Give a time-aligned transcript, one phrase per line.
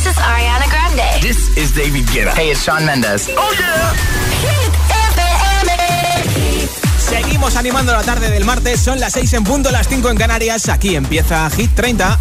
[0.00, 1.20] This is Ariana Grande.
[1.20, 2.32] This is David Guetta.
[2.32, 3.28] Hey, it's Sean Mendes.
[3.36, 3.92] Oh yeah.
[6.98, 10.70] Seguimos animando la tarde del martes, son las 6 en punto, las 5 en Canarias.
[10.70, 12.18] Aquí empieza Hit 30.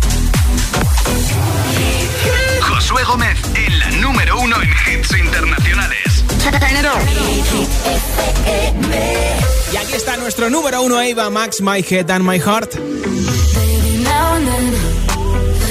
[2.63, 6.25] Josué Gómez en la número uno en hits internacionales.
[9.71, 12.75] Y aquí está nuestro número uno, Eva Max, My Head and My Heart.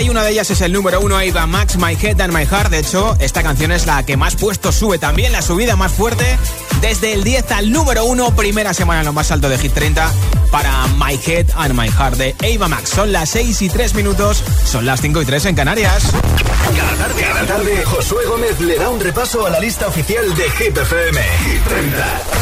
[0.00, 2.46] y una de ellas es el número uno, ahí va Max, My Head and My
[2.46, 2.70] Heart.
[2.70, 6.24] De hecho, esta canción es la que más puestos sube también, la subida más fuerte.
[6.80, 10.10] Desde el 10 al número uno, primera semana lo más alto de Hit 30
[10.50, 12.90] para My Head and My Heart de Ava Max.
[12.90, 16.04] Son las 6 y 3 minutos, son las 5 y 3 en Canarias.
[16.76, 20.50] Cada tarde, cada tarde, Josué Gómez le da un repaso a la lista oficial de
[20.50, 21.20] Hit FM.
[21.20, 22.41] Hit 30.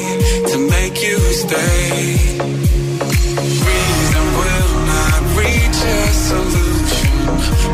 [0.93, 2.17] way you stay.
[3.67, 7.29] Reason will not reach a solution.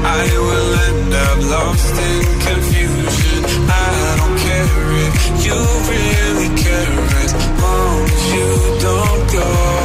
[0.06, 3.44] I will end up lost in confusion.
[3.70, 5.58] I don't care if you
[5.92, 8.50] really care as long as you
[8.82, 9.77] don't go.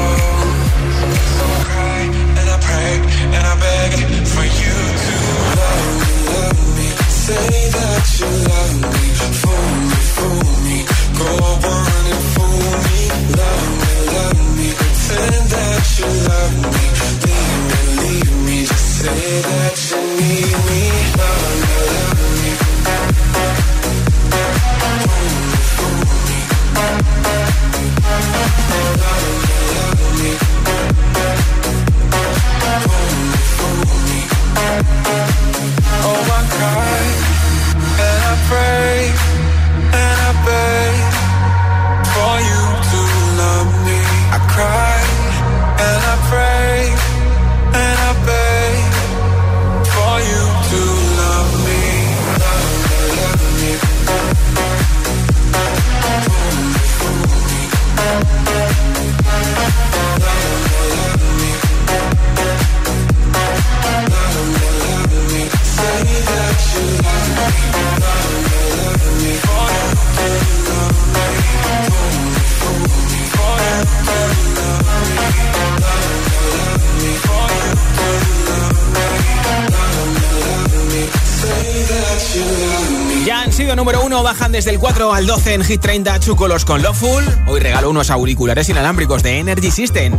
[84.93, 87.25] 4 al 12 en Hit 30 Chucolos con Loveful.
[87.47, 90.19] Hoy regalo unos auriculares inalámbricos de Energy System.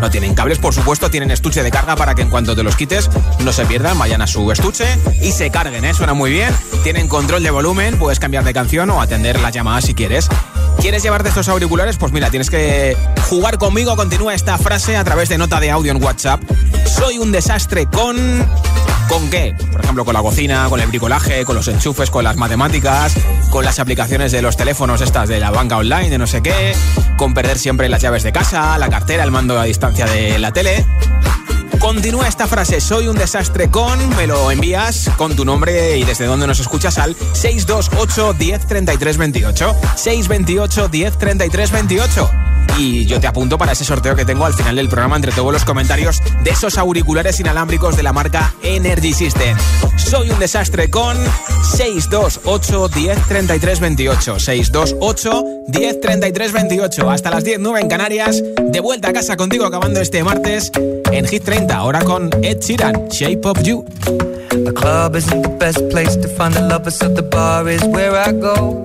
[0.00, 2.76] No tienen cables, por supuesto, tienen estuche de carga para que en cuanto te los
[2.76, 4.84] quites no se pierdan, vayan a su estuche
[5.20, 5.94] y se carguen, ¿eh?
[5.94, 6.54] Suena muy bien.
[6.84, 10.28] Tienen control de volumen, puedes cambiar de canción o atender las llamadas si quieres.
[10.80, 11.96] ¿Quieres llevarte estos auriculares?
[11.96, 12.96] Pues mira, tienes que
[13.28, 13.96] jugar conmigo.
[13.96, 16.40] Continúa esta frase a través de nota de audio en WhatsApp.
[16.86, 18.16] Soy un desastre con...
[19.08, 19.54] ¿Con qué?
[19.70, 23.14] Por ejemplo, con la cocina, con el bricolaje, con los enchufes, con las matemáticas,
[23.54, 26.74] con las aplicaciones de los teléfonos estas de la banca online, de no sé qué,
[27.16, 30.52] con perder siempre las llaves de casa, la cartera, el mando a distancia de la
[30.52, 30.84] tele.
[31.78, 36.24] Continúa esta frase, soy un desastre con, me lo envías con tu nombre y desde
[36.24, 39.76] donde nos escuchas al 628 10 33 28.
[39.94, 42.43] 628 10 33 28
[42.78, 45.52] y yo te apunto para ese sorteo que tengo al final del programa entre todos
[45.52, 49.56] los comentarios de esos auriculares inalámbricos de la marca Energy System.
[49.96, 51.16] Soy un desastre con
[51.76, 54.38] 628 10 33 28.
[54.38, 57.10] 628 10 33 28.
[57.10, 58.42] Hasta las 10, 9 en Canarias.
[58.42, 60.72] De vuelta a casa contigo acabando este martes
[61.10, 61.74] en Hit 30.
[61.74, 63.84] Ahora con Ed Sheeran, Shape of You.
[64.50, 68.16] The club isn't the best place to find the lovers, so the bar is where
[68.16, 68.84] I go.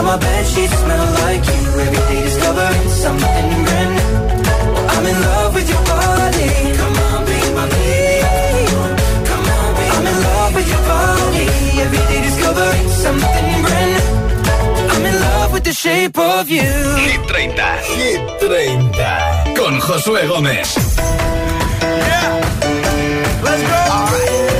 [0.00, 1.62] Now my bed sheets smell like you.
[1.84, 4.12] Every day discovering something brand new.
[4.92, 6.48] I'm in love with your body.
[6.80, 8.64] Come on, be my baby.
[9.28, 11.46] Come on, be I'm in love with your body.
[11.84, 14.08] Every day discovering something brand new.
[14.92, 16.70] I'm in love with the shape of you.
[17.04, 17.60] Hit 30.
[18.00, 19.54] Hit 30.
[19.54, 20.78] Con Josué Gómez.
[23.44, 23.76] Let's go.
[23.92, 24.59] All right.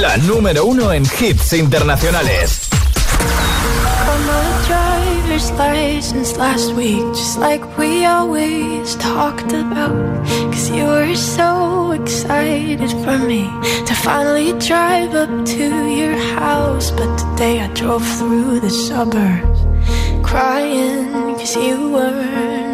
[0.00, 2.68] La número uno en hits internacionales.
[4.66, 10.26] Driver's license last week, just like we always talked about.
[10.50, 13.44] Cause you were so excited for me
[13.86, 16.90] to finally drive up to your house.
[16.90, 19.60] But today I drove through the suburbs,
[20.24, 22.73] crying cause you weren't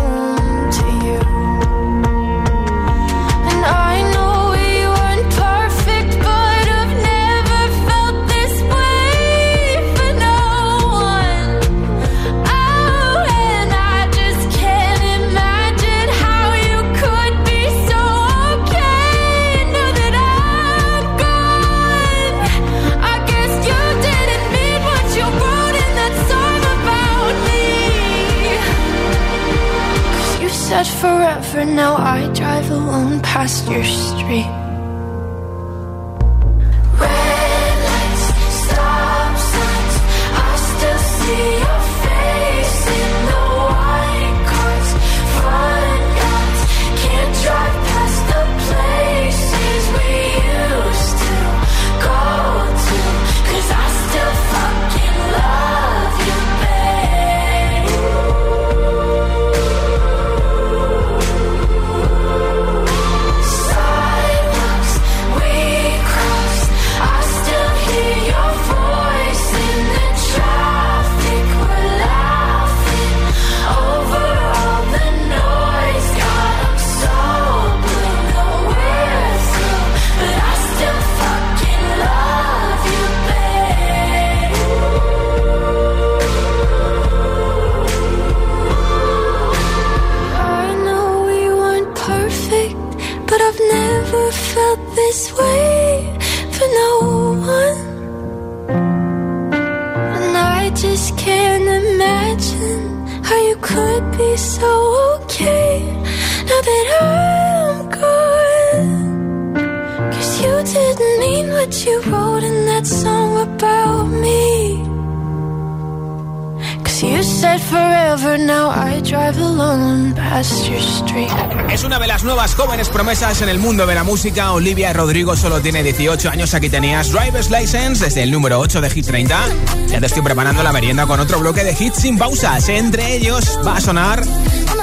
[121.69, 124.51] Es una de las nuevas jóvenes promesas en el mundo de la música.
[124.51, 126.53] Olivia Rodrigo solo tiene 18 años.
[126.53, 129.39] Aquí tenías Driver's License desde el número 8 de Hit 30.
[129.87, 132.67] Ya te estoy preparando la merienda con otro bloque de hits sin pausas.
[132.69, 134.23] Entre ellos va a sonar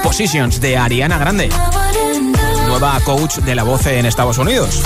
[0.02, 1.48] Positions de Ariana Grande,
[2.66, 4.82] nueva coach de la voz en Estados Unidos.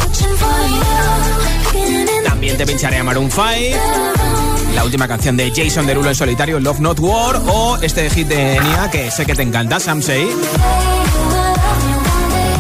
[2.25, 6.80] También te pincharé a Maroon 5, la última canción de Jason Derulo en solitario, Love
[6.80, 10.28] Not War, o este hit de Nia que sé que te encanta, Sam Say.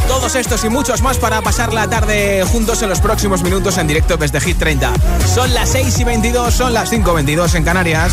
[0.08, 3.86] Todos estos y muchos más para pasar la tarde juntos en los próximos minutos en
[3.86, 4.92] directo desde Hit 30.
[5.34, 8.12] Son las 6 y 22, son las 5 y 22 en Canarias.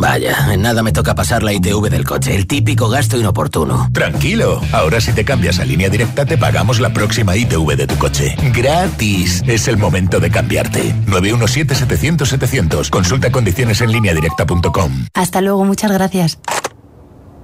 [0.00, 3.90] Vaya, en nada me toca pasar la ITV del coche, el típico gasto inoportuno.
[3.92, 7.96] Tranquilo, ahora si te cambias a línea directa te pagamos la próxima ITV de tu
[7.98, 8.34] coche.
[8.54, 9.42] Gratis.
[9.46, 10.94] Es el momento de cambiarte.
[11.06, 12.88] 917-700-700.
[12.88, 15.06] Consulta condiciones en línea directa.com.
[15.12, 16.38] Hasta luego, muchas gracias.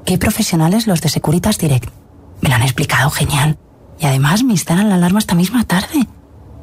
[0.06, 1.90] Qué profesionales los de Securitas Direct.
[2.40, 3.58] Me lo han explicado genial.
[4.00, 6.06] Y además me instalan la alarma esta misma tarde.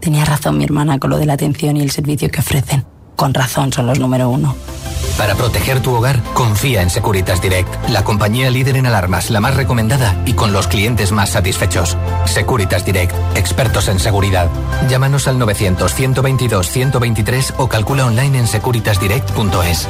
[0.02, 2.84] Tenía razón mi hermana con lo de la atención y el servicio que ofrecen.
[3.16, 4.56] Con razón son los número uno.
[5.18, 9.56] Para proteger tu hogar, confía en Securitas Direct, la compañía líder en alarmas, la más
[9.56, 11.96] recomendada y con los clientes más satisfechos.
[12.26, 14.50] Securitas Direct, expertos en seguridad.
[14.90, 19.88] Llámanos al 900-122-123 o calcula online en securitasdirect.es.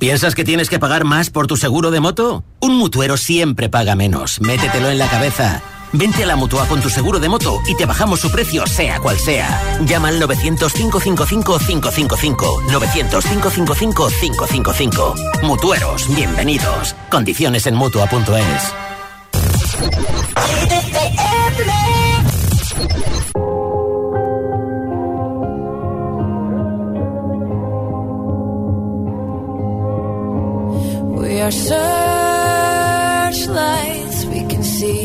[0.00, 2.42] ¿Piensas que tienes que pagar más por tu seguro de moto?
[2.60, 4.40] Un mutuero siempre paga menos.
[4.40, 5.62] Métetelo en la cabeza.
[5.92, 9.00] Vente a la Mutua con tu seguro de moto y te bajamos su precio sea
[9.00, 9.60] cual sea.
[9.84, 12.66] Llama al 900-555-555.
[12.66, 15.42] 900-555-555.
[15.42, 16.94] Mutueros, bienvenidos.
[17.10, 18.72] Condiciones en Mutua.es.
[31.16, 31.50] We are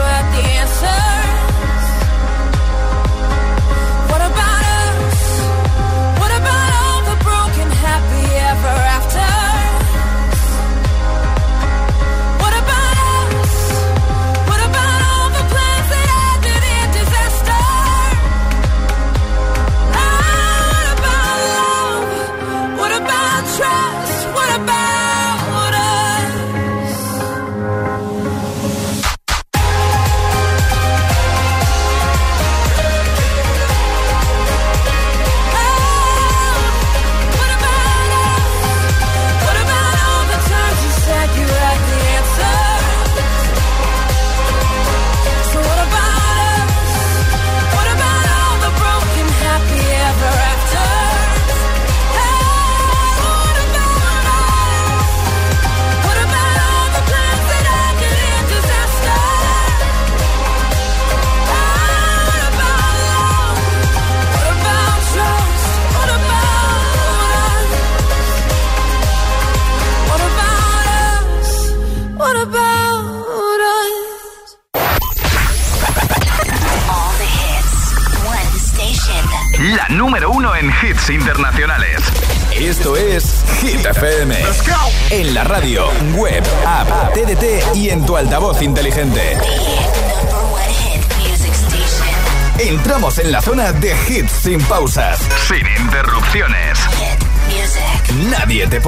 [0.00, 1.09] You the answers?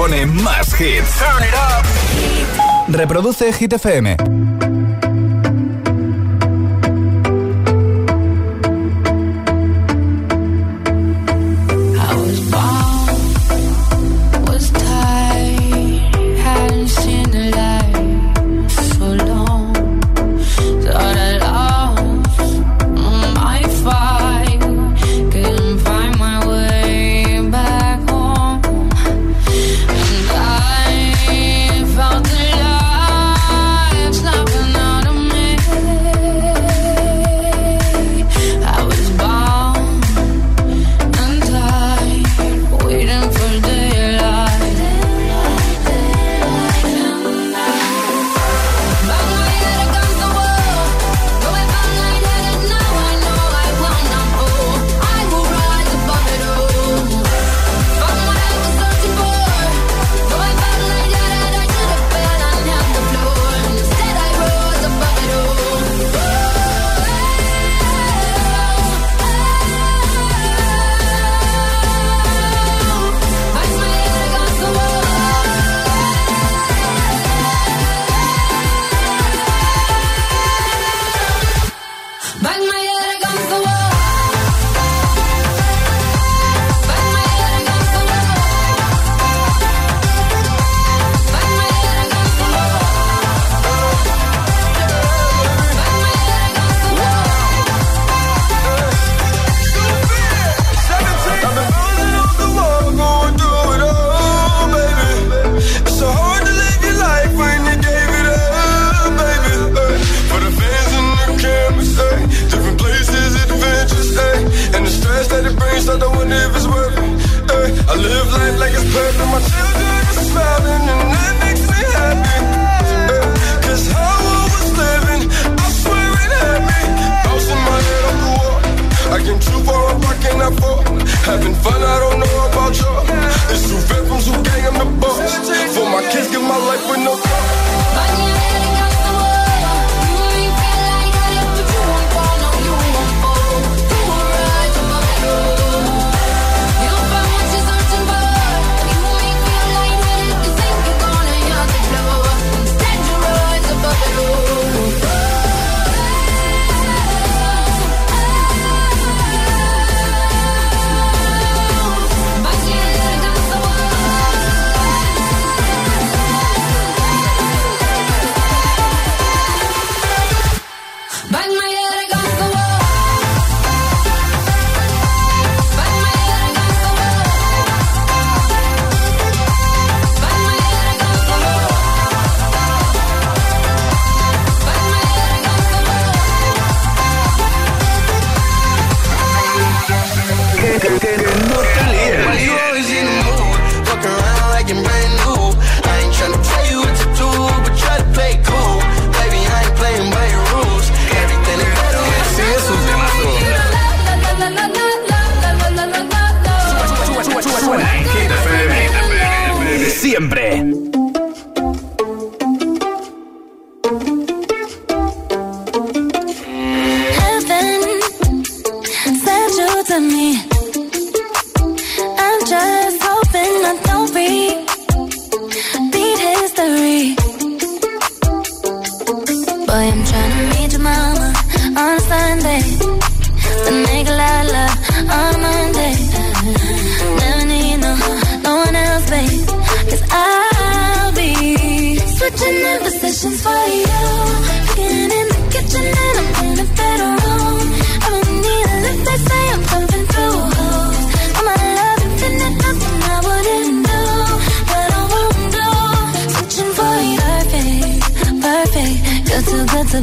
[0.03, 1.23] Pone más hits.
[2.89, 4.17] Reproduce Hit FM.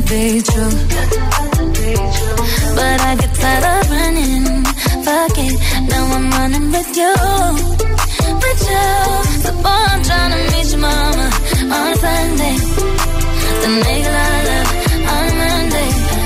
[0.03, 0.41] to be.
[2.77, 4.65] But I get tired of running.
[5.05, 5.55] Fuck it,
[5.89, 7.15] now I'm running with you.
[8.43, 8.89] With you.
[9.43, 11.27] So boy, I'm trying to meet your mama
[11.77, 12.57] on a Sunday.
[13.63, 14.71] The nigga I love
[15.13, 16.20] on a Monday.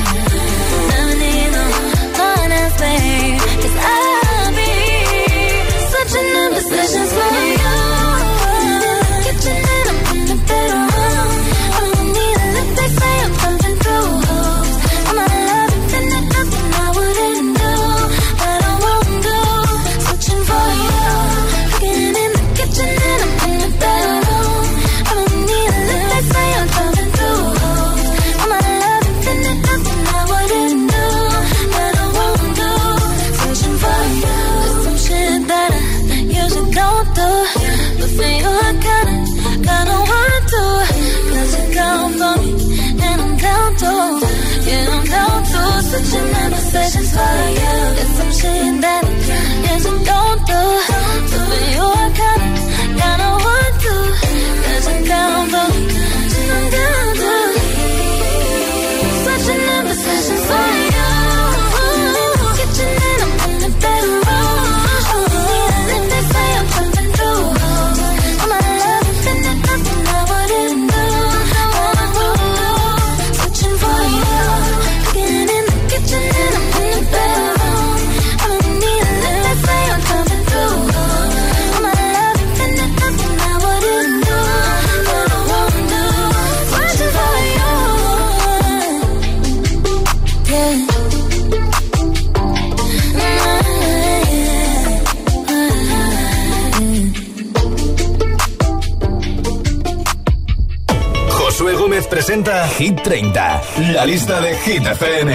[102.15, 103.61] presenta Hit 30,
[103.93, 105.31] la lista de Hit FM.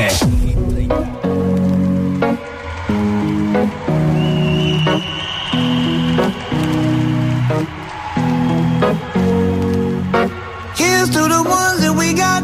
[10.78, 12.44] Here's to the ones that we got.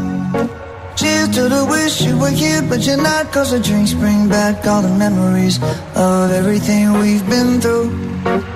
[0.96, 3.32] Cheers to the wish you were here, but you're not.
[3.32, 5.58] Cause the drinks bring back all the memories
[5.94, 8.55] of everything we've been through.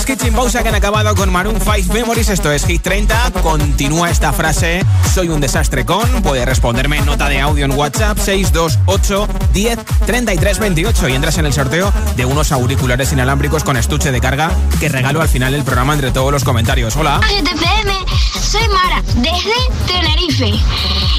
[0.00, 2.30] Tres sin pausa que han acabado con Maroon 5 Memories.
[2.30, 3.30] Esto es Hit 30.
[3.42, 4.82] Continúa esta frase.
[5.12, 6.08] Soy un desastre con.
[6.22, 11.44] Puedes responderme en nota de audio en WhatsApp 628 10 33 28 y entras en
[11.44, 15.62] el sorteo de unos auriculares inalámbricos con estuche de carga que regalo al final del
[15.62, 16.96] programa entre todos los comentarios.
[16.96, 17.20] Hola.
[18.52, 19.54] Soy Mara, desde
[19.86, 20.52] Tenerife.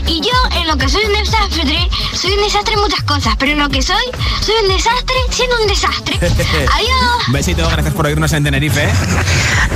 [0.05, 3.53] Y yo, en lo que soy un desastre, soy un desastre en muchas cosas, pero
[3.53, 4.03] en lo que soy,
[4.39, 6.15] soy un desastre siendo un desastre.
[6.21, 7.27] Adiós.
[7.27, 8.87] Un besito, gracias por oírnos en Tenerife.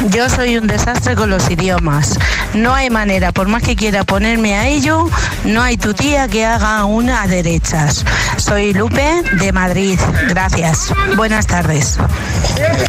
[0.09, 2.19] Yo soy un desastre con los idiomas.
[2.53, 5.09] No hay manera, por más que quiera ponerme a ello,
[5.43, 8.05] no hay tu tía que haga una a derechas.
[8.37, 9.99] Soy Lupe de Madrid.
[10.27, 10.93] Gracias.
[11.15, 11.97] Buenas tardes.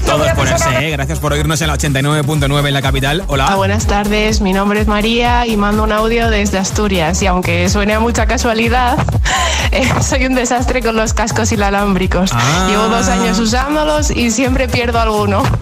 [0.09, 0.91] Todo es ponerse, ¿eh?
[0.91, 3.25] Gracias por oírnos en la 89.9 en la capital.
[3.27, 3.47] Hola.
[3.51, 7.21] Ah, buenas tardes, mi nombre es María y mando un audio desde Asturias.
[7.21, 8.97] Y aunque suene a mucha casualidad,
[9.71, 12.31] eh, soy un desastre con los cascos inalámbricos.
[12.33, 12.67] Ah.
[12.71, 15.43] Llevo dos años usándolos y siempre pierdo alguno.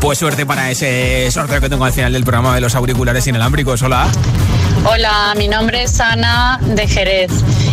[0.00, 3.82] Pues suerte para ese sorteo que tengo al final del programa de los auriculares inalámbricos.
[3.82, 4.06] Hola.
[4.84, 7.30] Hola, mi nombre es Ana de Jerez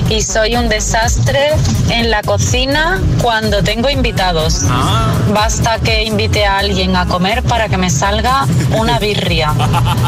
[0.09, 1.49] y soy un desastre
[1.89, 4.63] en la cocina cuando tengo invitados.
[5.33, 8.45] Basta que invite a alguien a comer para que me salga
[8.77, 9.53] una birria.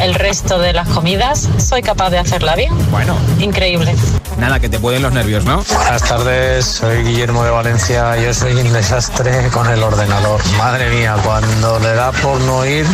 [0.02, 2.74] El resto de las comidas soy capaz de hacerla bien.
[2.92, 3.16] Bueno.
[3.40, 3.96] Increíble.
[4.38, 5.64] Nada, que te pueden los nervios, ¿no?
[5.64, 8.16] Buenas tardes, soy Guillermo de Valencia.
[8.18, 10.40] Yo soy un desastre con el ordenador.
[10.58, 12.86] Madre mía, cuando le da por no ir,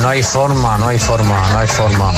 [0.00, 2.12] no hay forma, no hay forma, no hay forma.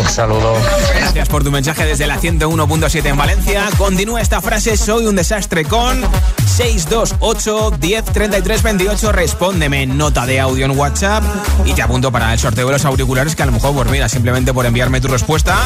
[0.00, 0.56] Un saludo.
[0.96, 3.68] Gracias por tu mensaje desde la 101.7 en Valencia.
[3.78, 6.02] Continúa esta frase, soy un desastre con
[6.46, 9.12] 628 10 33 28.
[9.12, 11.22] Respóndeme nota de audio en WhatsApp
[11.64, 14.08] y te apunto para el sorteo de los auriculares que a lo mejor, pues mira,
[14.08, 15.58] simplemente por enviarme tu respuesta,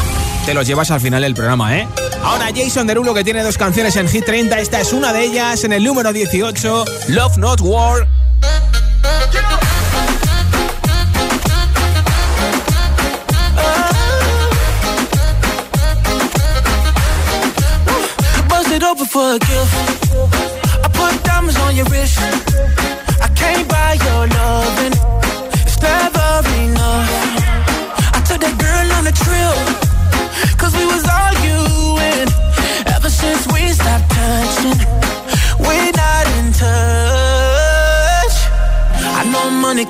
[0.44, 1.85] te los llevas al final del programa, ¿eh?
[2.22, 4.58] Ahora Jason Derulo que tiene dos canciones en Hit 30.
[4.58, 8.06] Esta es una de ellas en el número 18, Love Not War.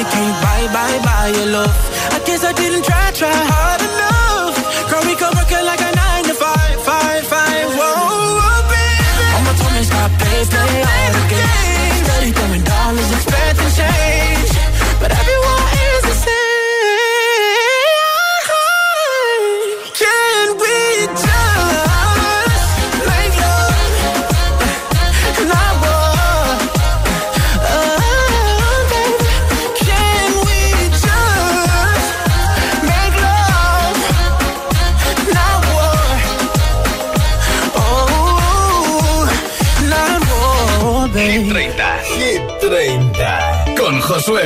[0.00, 2.12] money can't buy, buy, buy your love.
[2.12, 3.49] I guess I didn't try, try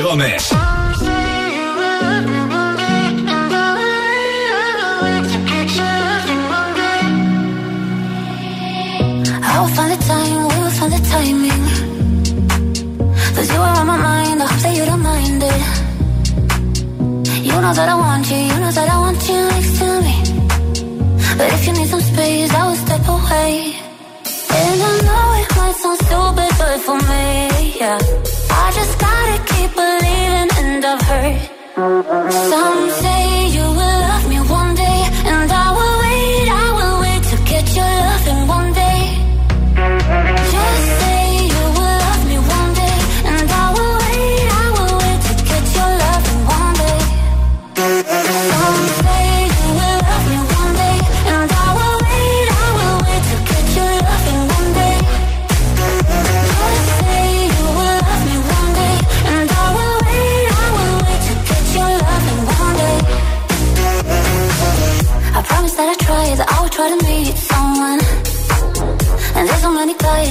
[0.02, 0.26] Con I
[9.60, 11.64] will find the time, we will find the timing.
[13.36, 15.62] Cause you are on my mind, I hope that you don't mind it.
[17.46, 20.16] You know that I want you, you know that I want you next to me.
[21.38, 23.76] But if you need some space, I will step away.
[24.58, 28.23] And I know it might sound stupid, but for me, yeah.
[32.32, 32.73] Some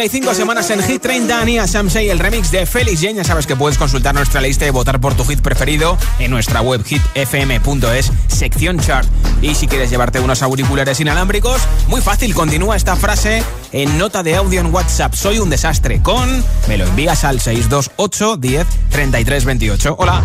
[0.00, 3.16] 55 semanas en Hit 30, Nia Samsei, el remix de Felix Jen.
[3.16, 6.62] Ya sabes que puedes consultar nuestra lista y votar por tu hit preferido en nuestra
[6.62, 9.06] web hitfm.es, sección chart.
[9.42, 13.42] Y si quieres llevarte unos auriculares inalámbricos, muy fácil, continúa esta frase
[13.72, 15.12] en nota de audio en WhatsApp.
[15.12, 16.42] Soy un desastre con...
[16.66, 19.96] Me lo envías al 628 10 33 28.
[19.98, 20.22] Hola.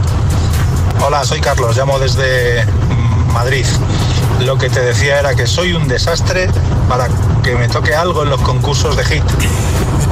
[1.06, 2.66] Hola, soy Carlos, llamo desde
[3.34, 3.66] Madrid.
[4.42, 6.50] Lo que te decía era que soy un desastre
[6.88, 7.08] para
[7.44, 9.24] que me toque algo en los concursos de hit.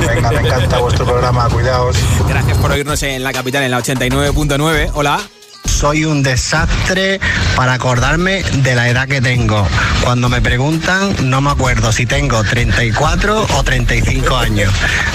[0.08, 1.98] Venga, me encanta vuestro programa, cuidaos.
[2.28, 4.92] Gracias por oírnos en la capital en la 89.9.
[4.94, 5.20] Hola.
[5.66, 7.20] Soy un desastre
[7.56, 9.68] para acordarme de la edad que tengo.
[10.04, 14.74] Cuando me preguntan, no me acuerdo si tengo 34 o 35 años.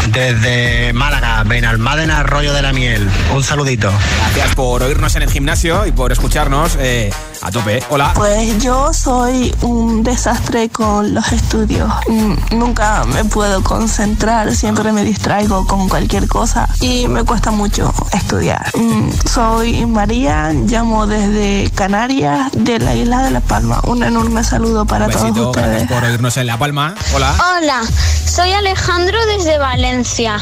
[0.09, 3.09] Desde Málaga, Benalmádena, Arroyo de la Miel.
[3.35, 3.91] Un saludito.
[4.35, 7.11] Gracias por oírnos en el gimnasio y por escucharnos eh,
[7.43, 7.83] a tope.
[7.91, 8.13] Hola.
[8.15, 11.93] Pues yo soy un desastre con los estudios.
[12.09, 17.93] Mm, Nunca me puedo concentrar, siempre me distraigo con cualquier cosa y me cuesta mucho
[18.13, 18.71] estudiar.
[18.77, 23.81] Mm, Soy María, llamo desde Canarias, de la isla de La Palma.
[23.85, 25.69] Un enorme saludo para Un todos besito, ustedes.
[25.69, 26.95] gracias por oírnos en La Palma.
[27.15, 27.35] Hola.
[27.59, 27.83] Hola,
[28.27, 30.39] soy Alejandro desde Valencia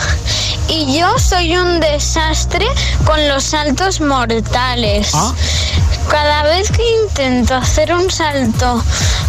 [0.68, 2.66] y yo soy un desastre
[3.04, 5.12] con los saltos mortales.
[6.08, 8.82] Cada vez que intento hacer un salto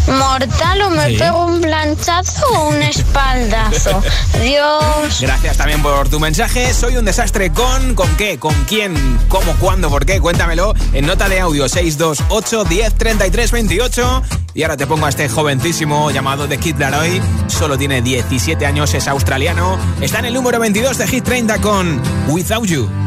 [0.08, 1.18] mortal o me Sí.
[1.18, 4.02] pego un planchazo o un espaldazo.
[4.36, 5.20] Adiós.
[5.22, 6.74] Gracias también por tu mensaje.
[6.74, 7.96] Soy un desastre con.
[7.96, 8.38] ¿Con qué?
[8.40, 8.94] ¿Con quién?
[9.30, 9.54] ¿Cómo?
[9.60, 9.90] ¿Cuándo?
[9.90, 10.20] ¿Por qué?
[10.20, 14.24] Cuéntamelo en nota de audio 628 10 33 28.
[14.54, 17.22] Y ahora te pongo a este jovencísimo llamado The Kid Laroi.
[17.48, 19.78] Solo tiene 17 años, es australiano.
[20.02, 23.07] Está en el número 22 de Hit 30 con Without You.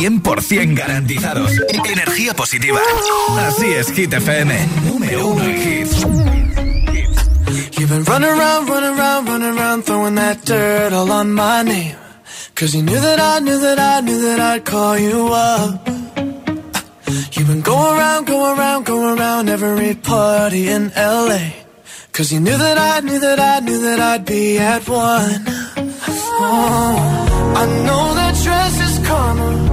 [0.00, 1.52] 100% garantizados.
[1.84, 2.80] Energía positiva.
[3.46, 4.68] Así es, Hit FM.
[4.86, 6.06] Número uno en hits.
[7.78, 11.96] You've been running around, running around, running around, throwing that dirt all on my name.
[12.54, 15.88] Cause you knew that I knew that I knew that I'd call you up.
[17.32, 21.52] You've been going around, going around, going around every party in LA.
[22.12, 25.44] Cause you knew that I knew that I knew that I'd be at one.
[26.42, 29.69] Oh, I know that dress is karma,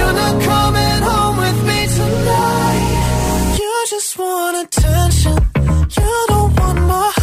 [0.00, 3.56] you're not coming home with me tonight.
[3.60, 5.36] You just want attention.
[5.98, 7.19] You don't want my heart.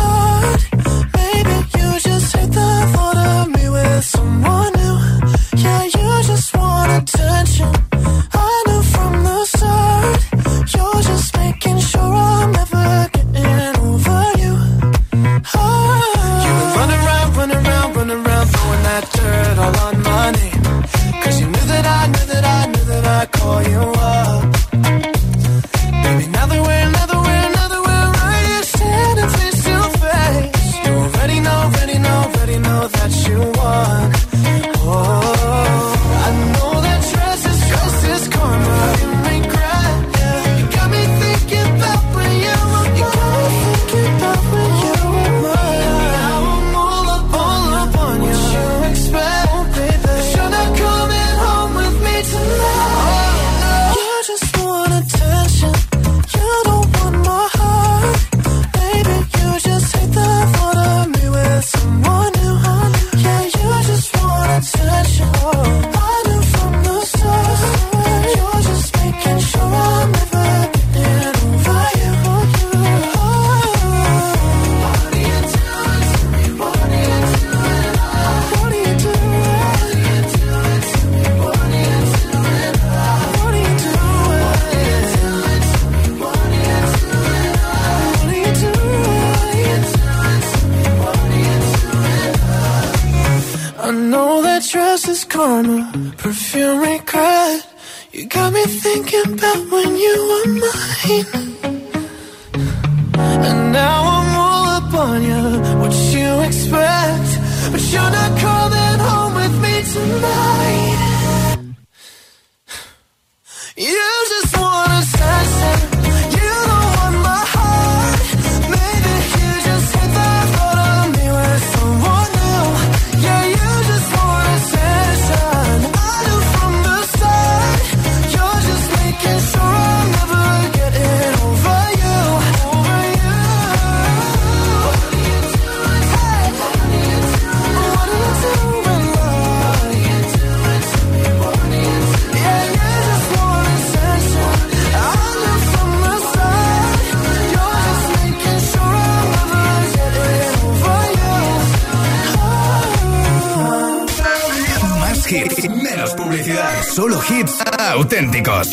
[158.08, 158.70] Auténticos.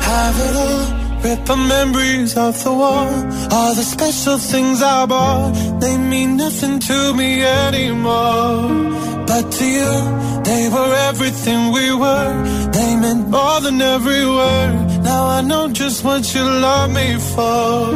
[0.00, 0.84] Have it all,
[1.22, 3.08] rip the memories of the war.
[3.50, 8.92] All the special things I bought, they mean nothing to me anymore.
[9.26, 9.94] But to you,
[10.48, 12.32] they were everything we were.
[12.72, 15.02] They meant more than every word.
[15.02, 17.92] Now I know just what you love me for.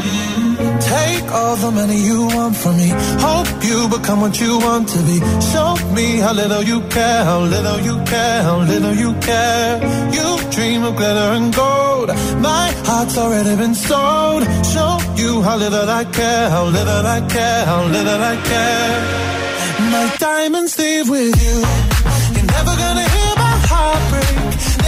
[0.00, 0.80] Mm.
[0.80, 2.90] Take all the money you want from me.
[3.26, 5.16] Hope you become what you want to be.
[5.52, 9.72] Show me how little you care, how little you care, how little you care.
[10.16, 12.08] You dream of glitter and gold.
[12.50, 14.42] My heart's already been sold.
[14.72, 14.92] Show
[15.22, 18.94] you how little I care, how little I care, how little I care.
[19.94, 21.56] My diamonds leave with you.
[22.34, 24.36] You're never gonna hear my heart break.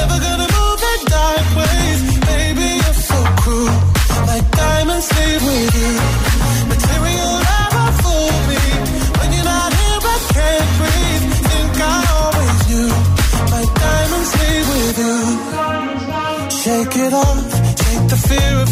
[0.00, 2.00] Never gonna move in dark ways.
[2.32, 3.76] Baby, you're so cruel.
[4.30, 6.17] My diamonds leave with you.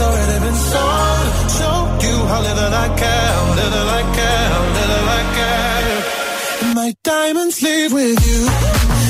[0.00, 1.26] Heart's already been sold.
[1.58, 1.78] Show
[2.08, 6.74] you how little I care, little I care, little I care.
[6.74, 8.40] My diamonds leave with you.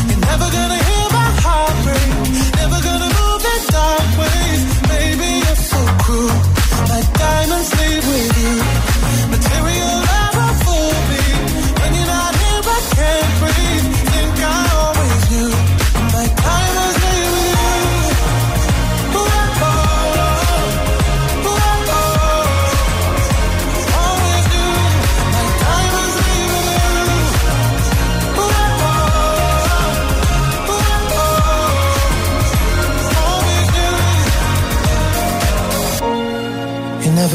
[0.08, 0.69] You're never gonna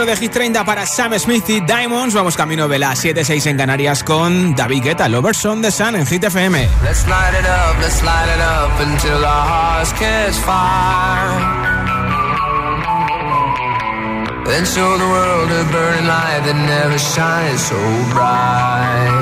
[0.00, 2.14] 4 de Hit 30 para Sam Smith y Diamonds.
[2.14, 6.06] Vamos camino de la 7-6 en Canarias con David Guetta, Lovers on the Sun en
[6.06, 6.68] Hit FM.
[6.82, 11.36] Let's light it up, let's light it up until our hearts catch fire.
[14.46, 17.76] Then show the world a burning light that never shines so
[18.14, 19.19] bright.